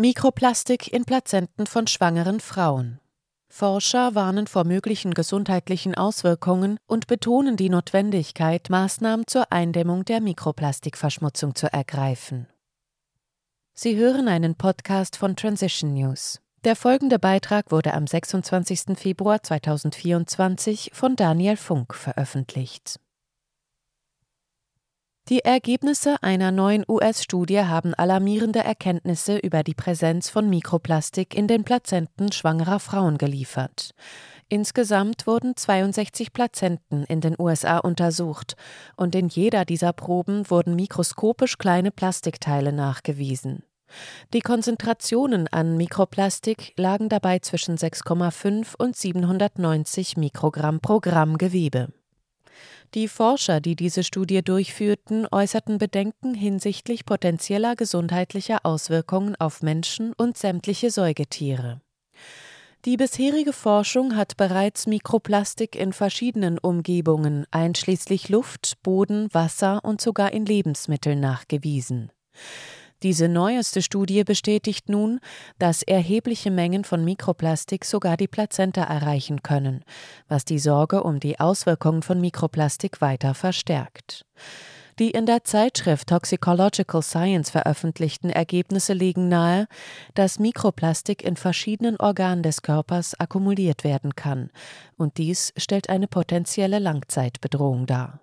[0.00, 3.00] Mikroplastik in Plazenten von schwangeren Frauen.
[3.50, 11.54] Forscher warnen vor möglichen gesundheitlichen Auswirkungen und betonen die Notwendigkeit, Maßnahmen zur Eindämmung der Mikroplastikverschmutzung
[11.54, 12.46] zu ergreifen.
[13.74, 16.40] Sie hören einen Podcast von Transition News.
[16.64, 18.96] Der folgende Beitrag wurde am 26.
[18.98, 23.00] Februar 2024 von Daniel Funk veröffentlicht.
[25.30, 31.62] Die Ergebnisse einer neuen US-Studie haben alarmierende Erkenntnisse über die Präsenz von Mikroplastik in den
[31.62, 33.92] Plazenten schwangerer Frauen geliefert.
[34.48, 38.56] Insgesamt wurden 62 Plazenten in den USA untersucht
[38.96, 43.62] und in jeder dieser Proben wurden mikroskopisch kleine Plastikteile nachgewiesen.
[44.34, 51.92] Die Konzentrationen an Mikroplastik lagen dabei zwischen 6,5 und 790 Mikrogramm pro Gramm Gewebe.
[52.94, 60.36] Die Forscher, die diese Studie durchführten, äußerten Bedenken hinsichtlich potenzieller gesundheitlicher Auswirkungen auf Menschen und
[60.36, 61.80] sämtliche Säugetiere.
[62.86, 70.32] Die bisherige Forschung hat bereits Mikroplastik in verschiedenen Umgebungen, einschließlich Luft, Boden, Wasser und sogar
[70.32, 72.10] in Lebensmitteln nachgewiesen.
[73.02, 75.20] Diese neueste Studie bestätigt nun,
[75.58, 79.84] dass erhebliche Mengen von Mikroplastik sogar die Plazenta erreichen können,
[80.28, 84.26] was die Sorge um die Auswirkungen von Mikroplastik weiter verstärkt.
[84.98, 89.66] Die in der Zeitschrift Toxicological Science veröffentlichten Ergebnisse legen nahe,
[90.14, 94.50] dass Mikroplastik in verschiedenen Organen des Körpers akkumuliert werden kann,
[94.98, 98.20] und dies stellt eine potenzielle Langzeitbedrohung dar.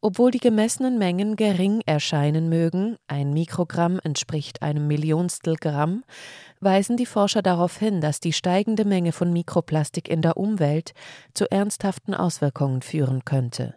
[0.00, 6.04] Obwohl die gemessenen Mengen gering erscheinen mögen, ein Mikrogramm entspricht einem Millionstel Gramm,
[6.60, 10.92] weisen die Forscher darauf hin, dass die steigende Menge von Mikroplastik in der Umwelt
[11.34, 13.74] zu ernsthaften Auswirkungen führen könnte.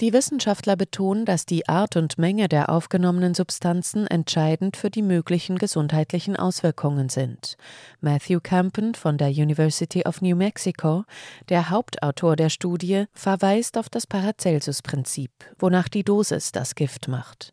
[0.00, 5.58] Die Wissenschaftler betonen, dass die Art und Menge der aufgenommenen Substanzen entscheidend für die möglichen
[5.58, 7.56] gesundheitlichen Auswirkungen sind.
[8.00, 11.04] Matthew Campen von der University of New Mexico,
[11.48, 17.52] der Hauptautor der Studie, verweist auf das Paracelsus-Prinzip, wonach die Dosis das Gift macht.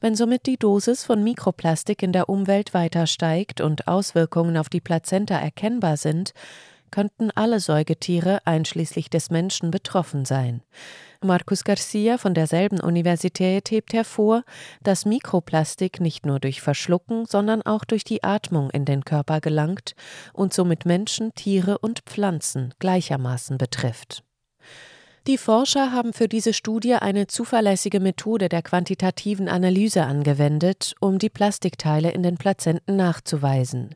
[0.00, 4.80] Wenn somit die Dosis von Mikroplastik in der Umwelt weiter steigt und Auswirkungen auf die
[4.80, 6.32] Plazenta erkennbar sind,
[6.90, 10.60] könnten alle Säugetiere einschließlich des Menschen betroffen sein.
[11.22, 14.42] Marcus Garcia von derselben Universität hebt hervor,
[14.82, 19.94] dass Mikroplastik nicht nur durch Verschlucken, sondern auch durch die Atmung in den Körper gelangt
[20.32, 24.24] und somit Menschen, Tiere und Pflanzen gleichermaßen betrifft.
[25.28, 31.30] Die Forscher haben für diese Studie eine zuverlässige Methode der quantitativen Analyse angewendet, um die
[31.30, 33.94] Plastikteile in den Plazenten nachzuweisen.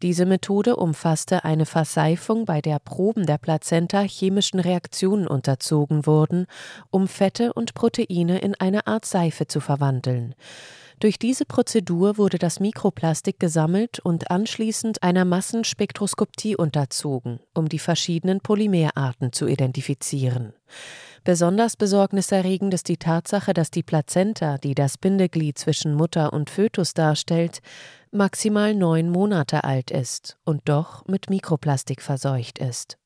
[0.00, 6.46] Diese Methode umfasste eine Verseifung, bei der Proben der Plazenta chemischen Reaktionen unterzogen wurden,
[6.90, 10.34] um Fette und Proteine in eine Art Seife zu verwandeln.
[11.02, 18.38] Durch diese Prozedur wurde das Mikroplastik gesammelt und anschließend einer Massenspektroskopie unterzogen, um die verschiedenen
[18.38, 20.52] Polymerarten zu identifizieren.
[21.24, 26.94] Besonders besorgniserregend ist die Tatsache, dass die Plazenta, die das Bindeglied zwischen Mutter und Fötus
[26.94, 27.62] darstellt,
[28.12, 32.96] maximal neun Monate alt ist und doch mit Mikroplastik verseucht ist.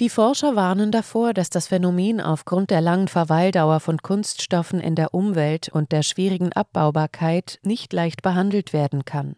[0.00, 5.12] Die Forscher warnen davor, dass das Phänomen aufgrund der langen Verweildauer von Kunststoffen in der
[5.12, 9.36] Umwelt und der schwierigen Abbaubarkeit nicht leicht behandelt werden kann.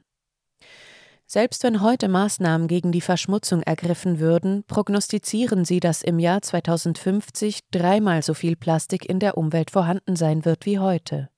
[1.27, 7.71] Selbst wenn heute Maßnahmen gegen die Verschmutzung ergriffen würden, prognostizieren sie, dass im Jahr 2050
[7.73, 11.29] dreimal so viel Plastik in der Umwelt vorhanden sein wird wie heute.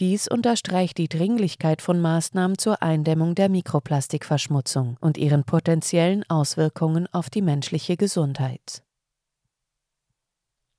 [0.00, 7.30] Dies unterstreicht die Dringlichkeit von Maßnahmen zur Eindämmung der Mikroplastikverschmutzung und ihren potenziellen Auswirkungen auf
[7.30, 8.82] die menschliche Gesundheit.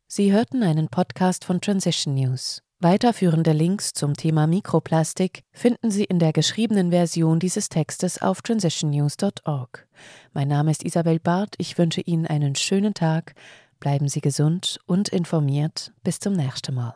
[0.07, 2.61] Sie hörten einen Podcast von Transition News.
[2.79, 9.87] Weiterführende Links zum Thema Mikroplastik finden Sie in der geschriebenen Version dieses Textes auf transitionnews.org.
[10.33, 13.33] Mein Name ist Isabel Barth, ich wünsche Ihnen einen schönen Tag,
[13.79, 16.95] bleiben Sie gesund und informiert, bis zum nächsten Mal.